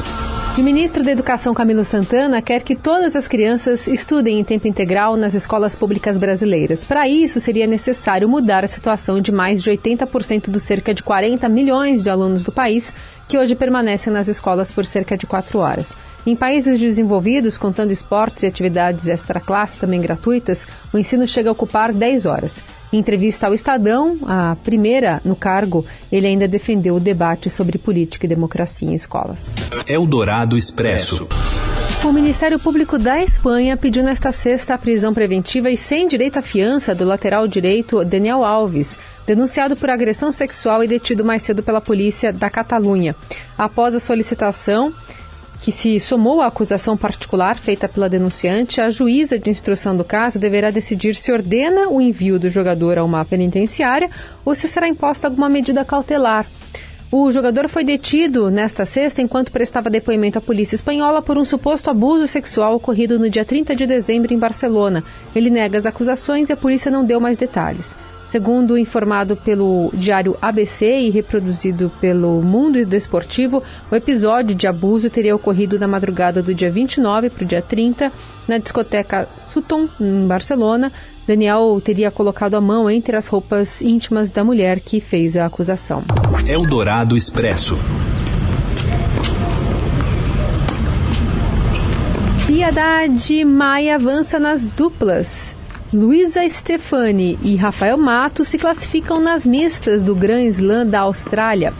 O 0.56 0.62
ministro 0.62 1.02
da 1.02 1.10
Educação 1.10 1.52
Camilo 1.52 1.84
Santana 1.84 2.40
quer 2.40 2.62
que 2.62 2.76
todas 2.76 3.16
as 3.16 3.26
crianças 3.26 3.88
estudem 3.88 4.38
em 4.38 4.44
tempo 4.44 4.68
integral 4.68 5.16
nas 5.16 5.34
escolas 5.34 5.74
públicas 5.74 6.16
brasileiras. 6.16 6.84
Para 6.84 7.08
isso, 7.08 7.40
seria 7.40 7.66
necessário 7.66 8.28
mudar 8.28 8.62
a 8.62 8.68
situação 8.68 9.20
de 9.20 9.32
mais 9.32 9.62
de 9.62 9.70
80% 9.70 10.48
dos 10.48 10.62
cerca 10.62 10.94
de 10.94 11.02
40 11.02 11.48
milhões 11.48 12.02
de 12.04 12.10
alunos 12.10 12.44
do 12.44 12.52
país 12.52 12.94
que 13.30 13.38
hoje 13.38 13.54
permanecem 13.54 14.12
nas 14.12 14.26
escolas 14.26 14.72
por 14.72 14.84
cerca 14.84 15.16
de 15.16 15.24
quatro 15.24 15.60
horas. 15.60 15.94
Em 16.26 16.34
países 16.34 16.80
desenvolvidos, 16.80 17.56
contando 17.56 17.92
esportes 17.92 18.42
e 18.42 18.46
atividades 18.46 19.06
extra-classe 19.06 19.78
também 19.78 20.00
gratuitas, 20.00 20.66
o 20.92 20.98
ensino 20.98 21.28
chega 21.28 21.48
a 21.48 21.52
ocupar 21.52 21.92
10 21.92 22.26
horas. 22.26 22.60
Em 22.92 22.98
entrevista 22.98 23.46
ao 23.46 23.54
Estadão, 23.54 24.16
a 24.26 24.56
primeira 24.64 25.20
no 25.24 25.36
cargo, 25.36 25.86
ele 26.10 26.26
ainda 26.26 26.48
defendeu 26.48 26.96
o 26.96 27.00
debate 27.00 27.48
sobre 27.48 27.78
política 27.78 28.26
e 28.26 28.28
democracia 28.28 28.90
em 28.90 28.94
escolas. 28.94 29.46
Eldorado 29.86 30.58
Expresso. 30.58 31.28
O 32.02 32.12
Ministério 32.12 32.58
Público 32.58 32.98
da 32.98 33.22
Espanha 33.22 33.76
pediu 33.76 34.02
nesta 34.02 34.32
sexta 34.32 34.74
a 34.74 34.78
prisão 34.78 35.14
preventiva 35.14 35.70
e 35.70 35.76
sem 35.76 36.08
direito 36.08 36.38
à 36.38 36.42
fiança 36.42 36.94
do 36.94 37.04
lateral 37.04 37.46
direito 37.46 38.04
Daniel 38.04 38.42
Alves, 38.42 38.98
denunciado 39.30 39.76
por 39.76 39.88
agressão 39.88 40.32
sexual 40.32 40.82
e 40.82 40.88
detido 40.88 41.24
mais 41.24 41.44
cedo 41.44 41.62
pela 41.62 41.80
polícia 41.80 42.32
da 42.32 42.50
Catalunha. 42.50 43.14
Após 43.56 43.94
a 43.94 44.00
solicitação, 44.00 44.92
que 45.60 45.70
se 45.70 46.00
somou 46.00 46.40
à 46.40 46.48
acusação 46.48 46.96
particular 46.96 47.56
feita 47.56 47.88
pela 47.88 48.08
denunciante, 48.08 48.80
a 48.80 48.90
juíza 48.90 49.38
de 49.38 49.48
instrução 49.48 49.96
do 49.96 50.02
caso 50.02 50.36
deverá 50.36 50.70
decidir 50.72 51.14
se 51.14 51.30
ordena 51.30 51.88
o 51.88 52.00
envio 52.00 52.40
do 52.40 52.50
jogador 52.50 52.98
a 52.98 53.04
uma 53.04 53.24
penitenciária 53.24 54.10
ou 54.44 54.52
se 54.52 54.66
será 54.66 54.88
imposta 54.88 55.28
alguma 55.28 55.48
medida 55.48 55.84
cautelar. 55.84 56.44
O 57.12 57.30
jogador 57.30 57.68
foi 57.68 57.84
detido 57.84 58.50
nesta 58.50 58.84
sexta 58.84 59.22
enquanto 59.22 59.52
prestava 59.52 59.88
depoimento 59.88 60.38
à 60.38 60.40
polícia 60.40 60.74
espanhola 60.74 61.22
por 61.22 61.38
um 61.38 61.44
suposto 61.44 61.88
abuso 61.88 62.26
sexual 62.26 62.74
ocorrido 62.74 63.16
no 63.16 63.30
dia 63.30 63.44
30 63.44 63.76
de 63.76 63.86
dezembro 63.86 64.34
em 64.34 64.38
Barcelona. 64.38 65.04
Ele 65.36 65.50
nega 65.50 65.78
as 65.78 65.86
acusações 65.86 66.50
e 66.50 66.52
a 66.52 66.56
polícia 66.56 66.90
não 66.90 67.04
deu 67.04 67.20
mais 67.20 67.36
detalhes. 67.36 67.94
Segundo 68.30 68.78
informado 68.78 69.34
pelo 69.34 69.90
diário 69.92 70.36
ABC 70.40 70.86
e 70.86 71.10
reproduzido 71.10 71.90
pelo 72.00 72.40
Mundo 72.40 72.86
Desportivo, 72.86 73.60
o 73.90 73.96
episódio 73.96 74.54
de 74.54 74.68
abuso 74.68 75.10
teria 75.10 75.34
ocorrido 75.34 75.80
na 75.80 75.88
madrugada 75.88 76.40
do 76.40 76.54
dia 76.54 76.70
29 76.70 77.28
para 77.28 77.42
o 77.42 77.46
dia 77.46 77.60
30, 77.60 78.12
na 78.46 78.58
discoteca 78.58 79.24
Sutton, 79.24 79.88
em 80.00 80.28
Barcelona. 80.28 80.92
Daniel 81.26 81.80
teria 81.84 82.08
colocado 82.08 82.54
a 82.54 82.60
mão 82.60 82.88
entre 82.88 83.16
as 83.16 83.26
roupas 83.26 83.82
íntimas 83.82 84.30
da 84.30 84.44
mulher 84.44 84.78
que 84.78 85.00
fez 85.00 85.36
a 85.36 85.46
acusação. 85.46 86.04
Eldorado 86.46 87.16
Expresso. 87.16 87.76
Piedade 92.46 93.44
Maia 93.44 93.96
avança 93.96 94.38
nas 94.38 94.64
duplas. 94.64 95.58
Luísa 95.92 96.48
Stefani 96.48 97.36
e 97.42 97.56
Rafael 97.56 97.98
Mato 97.98 98.44
se 98.44 98.56
classificam 98.56 99.18
nas 99.18 99.44
mistas 99.44 100.04
do 100.04 100.14
Grand 100.14 100.44
Slam 100.44 100.86
da 100.86 101.00
Austrália. 101.00 101.74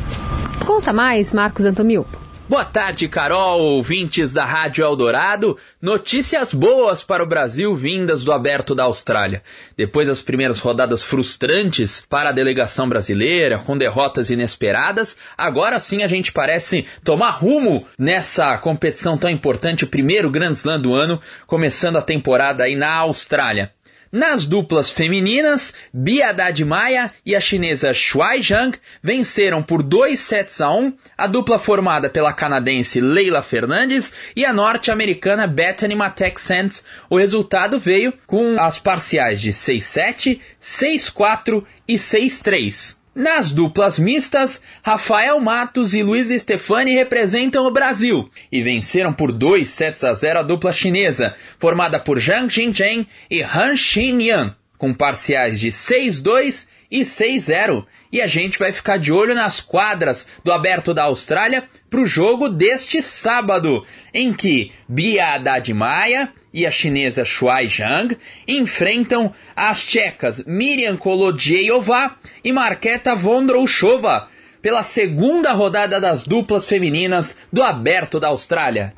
Conta 0.66 0.92
mais, 0.92 1.32
Marcos 1.32 1.64
Antomil. 1.64 2.04
Boa 2.48 2.64
tarde, 2.64 3.06
Carol, 3.06 3.60
ouvintes 3.60 4.32
da 4.32 4.44
Rádio 4.44 4.84
Eldorado. 4.84 5.56
Notícias 5.80 6.52
boas 6.52 7.04
para 7.04 7.22
o 7.22 7.26
Brasil 7.26 7.76
vindas 7.76 8.24
do 8.24 8.32
aberto 8.32 8.74
da 8.74 8.82
Austrália. 8.82 9.44
Depois 9.76 10.08
das 10.08 10.20
primeiras 10.20 10.58
rodadas 10.58 11.04
frustrantes 11.04 12.04
para 12.10 12.30
a 12.30 12.32
delegação 12.32 12.88
brasileira, 12.88 13.60
com 13.60 13.78
derrotas 13.78 14.28
inesperadas, 14.28 15.16
agora 15.38 15.78
sim 15.78 16.02
a 16.02 16.08
gente 16.08 16.32
parece 16.32 16.84
tomar 17.04 17.30
rumo 17.30 17.86
nessa 17.96 18.58
competição 18.58 19.16
tão 19.16 19.30
importante, 19.30 19.84
o 19.84 19.88
primeiro 19.88 20.28
Grand 20.28 20.50
Slam 20.50 20.80
do 20.80 20.92
ano, 20.92 21.20
começando 21.46 21.98
a 21.98 22.02
temporada 22.02 22.64
aí 22.64 22.74
na 22.74 22.98
Austrália. 22.98 23.70
Nas 24.12 24.44
duplas 24.44 24.90
femininas, 24.90 25.72
Bia 25.94 26.30
Haddad 26.30 26.64
Maia 26.64 27.12
e 27.24 27.36
a 27.36 27.40
chinesa 27.40 27.94
Shuai 27.94 28.42
Zhang 28.42 28.76
venceram 29.00 29.62
por 29.62 29.84
2 29.84 30.18
sets 30.18 30.60
a 30.60 30.68
1 30.68 30.92
a 31.16 31.28
dupla 31.28 31.60
formada 31.60 32.10
pela 32.10 32.32
canadense 32.32 33.00
Leila 33.00 33.40
Fernandes 33.40 34.12
e 34.34 34.44
a 34.44 34.52
norte-americana 34.52 35.46
Bethany 35.46 35.94
Matek 35.94 36.40
Sands. 36.40 36.84
O 37.08 37.16
resultado 37.16 37.78
veio 37.78 38.12
com 38.26 38.56
as 38.58 38.80
parciais 38.80 39.40
de 39.40 39.52
6-7, 39.52 40.40
6-4 40.60 41.64
e 41.86 41.94
6-3. 41.94 42.99
Nas 43.14 43.50
duplas 43.50 43.98
mistas, 43.98 44.62
Rafael 44.84 45.40
Matos 45.40 45.94
e 45.94 46.02
Luiz 46.02 46.28
Stefani 46.28 46.94
representam 46.94 47.66
o 47.66 47.70
Brasil 47.72 48.30
e 48.52 48.62
venceram 48.62 49.12
por 49.12 49.32
2 49.32 49.68
sets 49.68 50.04
a 50.04 50.12
0 50.12 50.38
a 50.38 50.42
dupla 50.44 50.72
chinesa, 50.72 51.34
formada 51.58 51.98
por 51.98 52.20
Zhang 52.20 52.48
Jinzhen 52.48 53.08
e 53.28 53.42
Han 53.42 53.76
Xinyan, 53.76 54.54
com 54.78 54.94
parciais 54.94 55.58
de 55.58 55.70
6-2 55.70 56.68
e 56.90 57.00
6-0. 57.02 57.84
E 58.12 58.20
a 58.20 58.26
gente 58.26 58.58
vai 58.58 58.72
ficar 58.72 58.98
de 58.98 59.12
olho 59.12 59.34
nas 59.34 59.60
quadras 59.60 60.26
do 60.44 60.52
Aberto 60.52 60.92
da 60.92 61.04
Austrália 61.04 61.68
para 61.88 62.00
o 62.00 62.06
jogo 62.06 62.48
deste 62.48 63.00
sábado, 63.00 63.84
em 64.12 64.32
que 64.32 64.72
Bia 64.88 65.34
Haddad 65.34 65.72
Maia 65.72 66.32
e 66.52 66.66
a 66.66 66.70
chinesa 66.70 67.24
Shuai 67.24 67.68
Zhang 67.68 68.18
enfrentam 68.46 69.32
as 69.54 69.84
tchecas 69.84 70.44
Miriam 70.44 70.96
Kolodjejova 70.96 72.16
e 72.42 72.52
Marketa 72.52 73.14
Vondroushova 73.14 74.28
pela 74.60 74.82
segunda 74.82 75.52
rodada 75.52 76.00
das 76.00 76.26
duplas 76.26 76.64
femininas 76.68 77.36
do 77.52 77.62
Aberto 77.62 78.20
da 78.20 78.28
Austrália. 78.28 78.92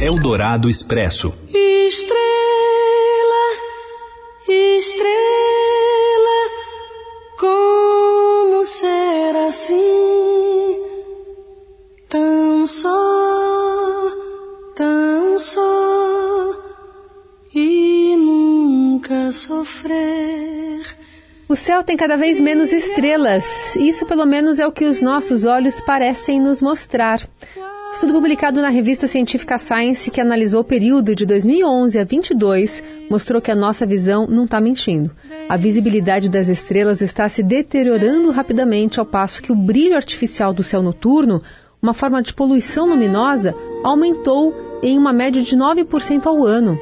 Eldorado 0.00 0.68
Expresso. 0.68 1.34
Estrela, 1.48 2.24
estrela, 4.48 6.03
como 7.44 8.64
ser 8.64 9.36
assim? 9.46 10.80
Tão 12.08 12.66
só, 12.66 14.10
tão 14.74 15.38
só 15.38 16.50
e 17.54 18.16
nunca 18.16 19.30
sofrer. 19.32 20.96
O 21.46 21.54
céu 21.54 21.82
tem 21.82 21.96
cada 21.96 22.16
vez 22.16 22.40
menos 22.40 22.72
estrelas. 22.72 23.76
Isso, 23.76 24.06
pelo 24.06 24.24
menos, 24.24 24.58
é 24.58 24.66
o 24.66 24.72
que 24.72 24.86
os 24.86 25.02
nossos 25.02 25.44
olhos 25.44 25.80
parecem 25.82 26.40
nos 26.40 26.62
mostrar. 26.62 27.20
Estudo 27.94 28.12
publicado 28.12 28.60
na 28.60 28.70
revista 28.70 29.06
científica 29.06 29.56
Science, 29.56 30.10
que 30.10 30.20
analisou 30.20 30.62
o 30.62 30.64
período 30.64 31.14
de 31.14 31.24
2011 31.24 32.00
a 32.00 32.02
22, 32.02 32.82
mostrou 33.08 33.40
que 33.40 33.52
a 33.52 33.54
nossa 33.54 33.86
visão 33.86 34.26
não 34.26 34.46
está 34.46 34.60
mentindo. 34.60 35.12
A 35.48 35.56
visibilidade 35.56 36.28
das 36.28 36.48
estrelas 36.48 37.00
está 37.00 37.28
se 37.28 37.40
deteriorando 37.40 38.32
rapidamente, 38.32 38.98
ao 38.98 39.06
passo 39.06 39.40
que 39.40 39.52
o 39.52 39.56
brilho 39.56 39.94
artificial 39.94 40.52
do 40.52 40.60
céu 40.64 40.82
noturno, 40.82 41.40
uma 41.80 41.94
forma 41.94 42.20
de 42.20 42.34
poluição 42.34 42.88
luminosa, 42.88 43.54
aumentou 43.84 44.52
em 44.82 44.98
uma 44.98 45.12
média 45.12 45.40
de 45.40 45.56
9% 45.56 46.26
ao 46.26 46.44
ano. 46.44 46.76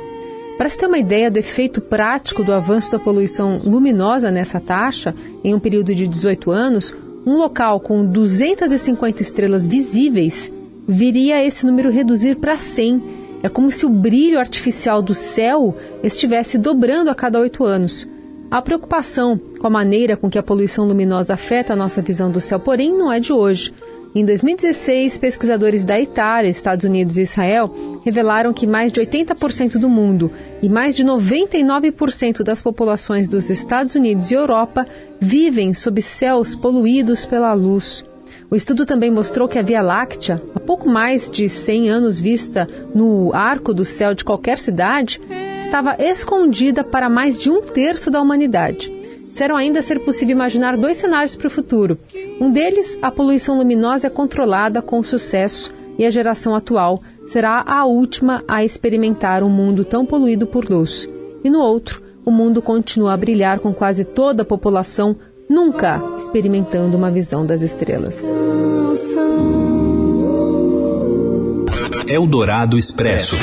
Para 0.57 0.71
se 0.71 0.79
ter 0.79 0.87
uma 0.87 0.99
ideia 0.99 1.31
do 1.31 1.39
efeito 1.39 1.83
prático 1.83 2.43
do 2.43 2.55
avanço 2.55 2.91
da 2.91 2.99
poluição 2.99 3.59
luminosa 3.59 4.31
nessa 4.31 4.59
taxa, 4.59 5.15
em 5.45 5.55
um 5.55 5.61
período 5.61 5.95
de 5.95 6.09
18 6.09 6.51
anos, 6.51 6.97
um 7.27 7.37
local 7.37 7.81
com 7.81 8.03
250 8.03 9.21
estrelas 9.21 9.67
visíveis 9.67 10.51
viria 10.87 11.45
esse 11.45 11.65
número 11.67 11.91
reduzir 11.91 12.37
para 12.37 12.57
100. 12.57 13.03
É 13.43 13.49
como 13.49 13.71
se 13.71 13.85
o 13.85 13.91
brilho 13.91 14.39
artificial 14.39 15.03
do 15.03 15.15
céu 15.15 15.77
estivesse 16.03 16.59
dobrando 16.59 17.11
a 17.11 17.15
cada 17.15 17.41
oito 17.41 17.65
anos. 17.65 18.09
A 18.51 18.61
preocupação 18.61 19.41
com 19.59 19.67
a 19.67 19.71
maneira 19.71 20.17
com 20.17 20.29
que 20.29 20.39
a 20.39 20.43
poluição 20.43 20.87
luminosa 20.87 21.35
afeta 21.35 21.73
a 21.73 21.77
nossa 21.77 22.03
visão 22.03 22.31
do 22.31 22.41
céu, 22.41 22.61
porém, 22.61 22.93
não 22.93 23.11
é 23.11 23.19
de 23.19 23.33
hoje. 23.33 23.73
Em 24.15 24.27
2016, 24.27 25.17
pesquisadores 25.17 25.87
da 25.87 25.99
Itália, 25.99 26.51
Estados 26.51 26.85
Unidos 26.85 27.17
e 27.17 27.23
Israel 27.23 28.03
revelaram 28.05 28.53
que 28.53 28.67
mais 28.67 28.93
de 28.93 29.01
80% 29.01 29.79
do 29.79 29.89
mundo 29.89 30.31
e 30.63 30.69
mais 30.69 30.95
de 30.95 31.03
99% 31.03 32.43
das 32.43 32.61
populações 32.61 33.27
dos 33.27 33.49
Estados 33.49 33.95
Unidos 33.95 34.31
e 34.31 34.35
Europa 34.35 34.87
vivem 35.19 35.73
sob 35.73 36.03
céus 36.03 36.55
poluídos 36.55 37.25
pela 37.25 37.55
luz. 37.55 38.05
O 38.53 38.55
estudo 38.55 38.85
também 38.85 39.11
mostrou 39.11 39.49
que 39.49 39.59
a 39.59 39.63
Via 39.63 39.81
Láctea, 39.81 40.43
há 40.55 40.61
pouco 40.61 40.87
mais 40.87 41.31
de 41.31 41.49
100 41.49 41.89
anos 41.89 42.21
vista 42.21 42.69
no 42.95 43.33
arco 43.33 43.73
do 43.73 43.83
céu 43.83 44.13
de 44.13 44.23
qualquer 44.23 44.59
cidade, 44.59 45.19
estava 45.59 45.97
escondida 45.99 46.85
para 46.85 47.09
mais 47.09 47.41
de 47.41 47.51
um 47.51 47.63
terço 47.63 48.11
da 48.11 48.21
humanidade. 48.21 48.93
Disseram 49.15 49.57
ainda 49.57 49.81
ser 49.81 50.01
possível 50.01 50.35
imaginar 50.35 50.77
dois 50.77 50.99
cenários 50.99 51.35
para 51.35 51.47
o 51.47 51.51
futuro. 51.51 51.99
Um 52.39 52.51
deles, 52.51 52.99
a 53.01 53.11
poluição 53.11 53.57
luminosa 53.57 54.09
é 54.09 54.11
controlada 54.11 54.83
com 54.83 55.03
sucesso 55.03 55.73
e 55.99 56.05
a 56.05 56.11
geração 56.11 56.55
atual 56.55 57.01
será 57.29 57.65
a 57.67 57.87
última 57.87 58.45
a 58.47 58.63
experimentar 58.63 59.43
um 59.43 59.49
mundo 59.49 59.83
tão 59.83 60.05
poluído 60.05 60.47
por 60.47 60.69
luz. 60.69 61.09
E 61.43 61.49
no 61.49 61.61
outro, 61.61 62.03
o 62.23 62.31
mundo 62.31 62.61
continua 62.61 63.15
a 63.15 63.17
brilhar 63.17 63.61
com 63.61 63.73
quase 63.73 64.05
toda 64.05 64.43
a 64.43 64.47
população 64.47 65.17
nunca 65.53 66.01
experimentando 66.19 66.97
uma 66.97 67.11
visão 67.11 67.45
das 67.45 67.61
estrelas. 67.61 68.25
Eldorado 72.09 72.79
Expresso. 72.79 73.37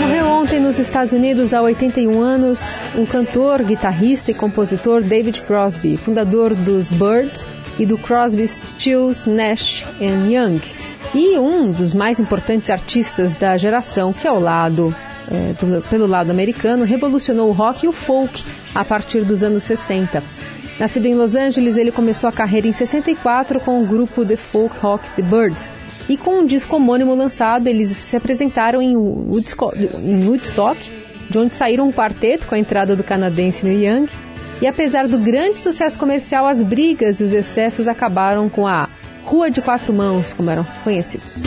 Morreu 0.00 0.26
ontem 0.26 0.58
nos 0.58 0.78
Estados 0.78 1.12
Unidos, 1.12 1.54
há 1.54 1.62
81 1.62 2.20
anos, 2.20 2.82
o 2.96 3.06
cantor, 3.06 3.62
guitarrista 3.62 4.32
e 4.32 4.34
compositor 4.34 5.02
David 5.02 5.42
Crosby, 5.42 5.96
fundador 5.96 6.52
dos 6.52 6.90
Birds 6.90 7.46
e 7.78 7.86
do 7.86 7.96
Crosby, 7.96 8.46
Stills, 8.48 9.28
Nash 9.28 9.84
Young, 10.00 10.60
e 11.14 11.38
um 11.38 11.70
dos 11.70 11.92
mais 11.92 12.20
importantes 12.20 12.70
artistas 12.70 13.34
da 13.34 13.56
geração, 13.56 14.12
que 14.12 14.26
ao 14.26 14.40
lado 14.40 14.94
é, 15.30 15.52
do, 15.54 15.82
pelo 15.88 16.06
lado 16.06 16.30
americano, 16.30 16.84
revolucionou 16.84 17.48
o 17.48 17.52
rock 17.52 17.86
e 17.86 17.88
o 17.88 17.92
folk 17.92 18.42
a 18.74 18.84
partir 18.84 19.22
dos 19.22 19.42
anos 19.42 19.62
60. 19.62 20.22
Nascido 20.78 21.06
em 21.06 21.14
Los 21.14 21.34
Angeles, 21.34 21.76
ele 21.76 21.92
começou 21.92 22.28
a 22.28 22.32
carreira 22.32 22.66
em 22.66 22.72
64 22.72 23.60
com 23.60 23.82
o 23.82 23.86
grupo 23.86 24.24
The 24.24 24.36
Folk 24.36 24.76
Rock 24.78 25.08
The 25.10 25.22
Birds, 25.22 25.70
e 26.08 26.16
com 26.16 26.40
um 26.40 26.44
disco 26.44 26.74
homônimo 26.74 27.14
lançado, 27.14 27.68
eles 27.68 27.90
se 27.90 28.16
apresentaram 28.16 28.82
em 28.82 28.96
Woodstock 28.96 30.90
de 31.30 31.38
onde 31.38 31.54
saíram 31.54 31.86
um 31.86 31.92
quarteto 31.92 32.48
com 32.48 32.56
a 32.56 32.58
entrada 32.58 32.96
do 32.96 33.04
canadense 33.04 33.64
Neil 33.64 33.80
Young. 33.80 34.08
E 34.60 34.66
apesar 34.66 35.06
do 35.06 35.18
grande 35.18 35.60
sucesso 35.60 35.98
comercial, 35.98 36.46
as 36.46 36.64
brigas 36.64 37.20
e 37.20 37.24
os 37.24 37.32
excessos 37.32 37.86
acabaram 37.86 38.48
com 38.48 38.66
a 38.66 38.88
Rua 39.30 39.48
de 39.48 39.62
Quatro 39.62 39.92
Mãos, 39.92 40.32
como 40.32 40.50
eram 40.50 40.66
conhecidos. 40.82 41.40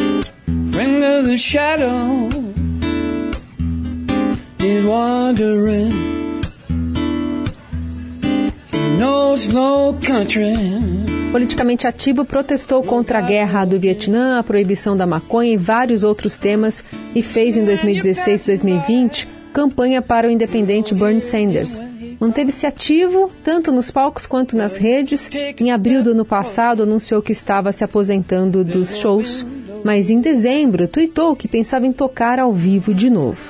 politicamente 11.30 11.86
ativo, 11.86 12.24
protestou 12.24 12.84
contra 12.84 13.17
a 13.19 13.22
guerra 13.22 13.65
do 13.65 13.78
Vietnã, 13.78 14.39
a 14.39 14.43
proibição 14.43 14.96
da 14.96 15.06
maconha 15.06 15.52
e 15.52 15.58
vários 15.58 16.06
outros 16.06 16.38
temas 16.38 16.86
e 17.13 17.22
fez 17.22 17.58
em 17.58 17.65
2016 17.65 18.43
e 18.43 18.48
2020 18.48 19.28
campanha 19.52 20.02
para 20.02 20.28
o 20.28 20.32
independente 20.32 20.96
Bernie 20.96 21.19
Sanders. 21.19 21.82
Manteve-se 22.23 22.65
ativo 22.65 23.29
tanto 23.43 23.69
nos 23.69 23.91
palcos 23.91 24.25
quanto 24.25 24.55
nas 24.55 24.77
redes. 24.77 25.29
Em 25.59 25.71
abril 25.71 26.01
do 26.01 26.12
ano 26.12 26.23
passado, 26.23 26.83
anunciou 26.83 27.21
que 27.21 27.33
estava 27.33 27.73
se 27.73 27.83
aposentando 27.83 28.63
dos 28.63 28.95
shows, 28.95 29.45
mas 29.83 30.09
em 30.09 30.21
dezembro 30.21 30.88
tweetou 30.88 31.36
que 31.36 31.49
pensava 31.49 31.86
em 31.86 31.91
tocar 31.91 32.39
ao 32.39 32.53
vivo 32.53 32.93
de 32.93 33.09
novo. 33.09 33.41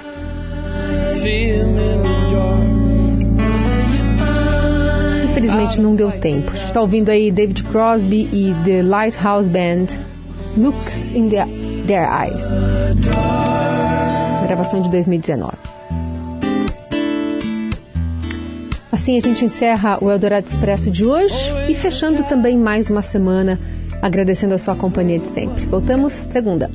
infelizmente 5.29 5.79
não 5.79 5.93
deu 5.93 6.09
tempo. 6.09 6.49
A 6.49 6.55
gente 6.55 6.65
está 6.65 6.81
ouvindo 6.81 7.09
aí 7.09 7.31
David 7.31 7.61
Crosby 7.65 8.27
e 8.33 8.55
The 8.65 8.81
Lighthouse 8.81 9.51
Band, 9.51 9.85
Looks 10.57 11.11
in 11.13 11.29
the, 11.29 11.45
Their 11.85 12.09
Eyes. 12.11 12.43
Gravação 14.47 14.81
de 14.81 14.89
2019. 14.89 15.72
Assim 18.93 19.17
a 19.17 19.19
gente 19.19 19.43
encerra 19.43 19.97
o 20.03 20.11
Eldorado 20.11 20.45
Expresso 20.45 20.91
de 20.91 21.03
hoje 21.03 21.51
e 21.67 21.73
fechando 21.73 22.21
também 22.25 22.55
mais 22.55 22.91
uma 22.91 23.01
semana, 23.01 23.59
agradecendo 23.99 24.53
a 24.53 24.59
sua 24.59 24.75
companhia 24.75 25.17
de 25.17 25.27
sempre. 25.27 25.65
Voltamos 25.65 26.13
segunda. 26.13 26.69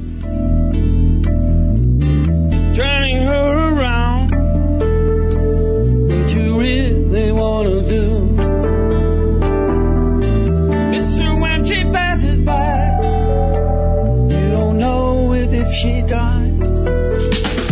She 15.70 16.02
died. 16.02 16.47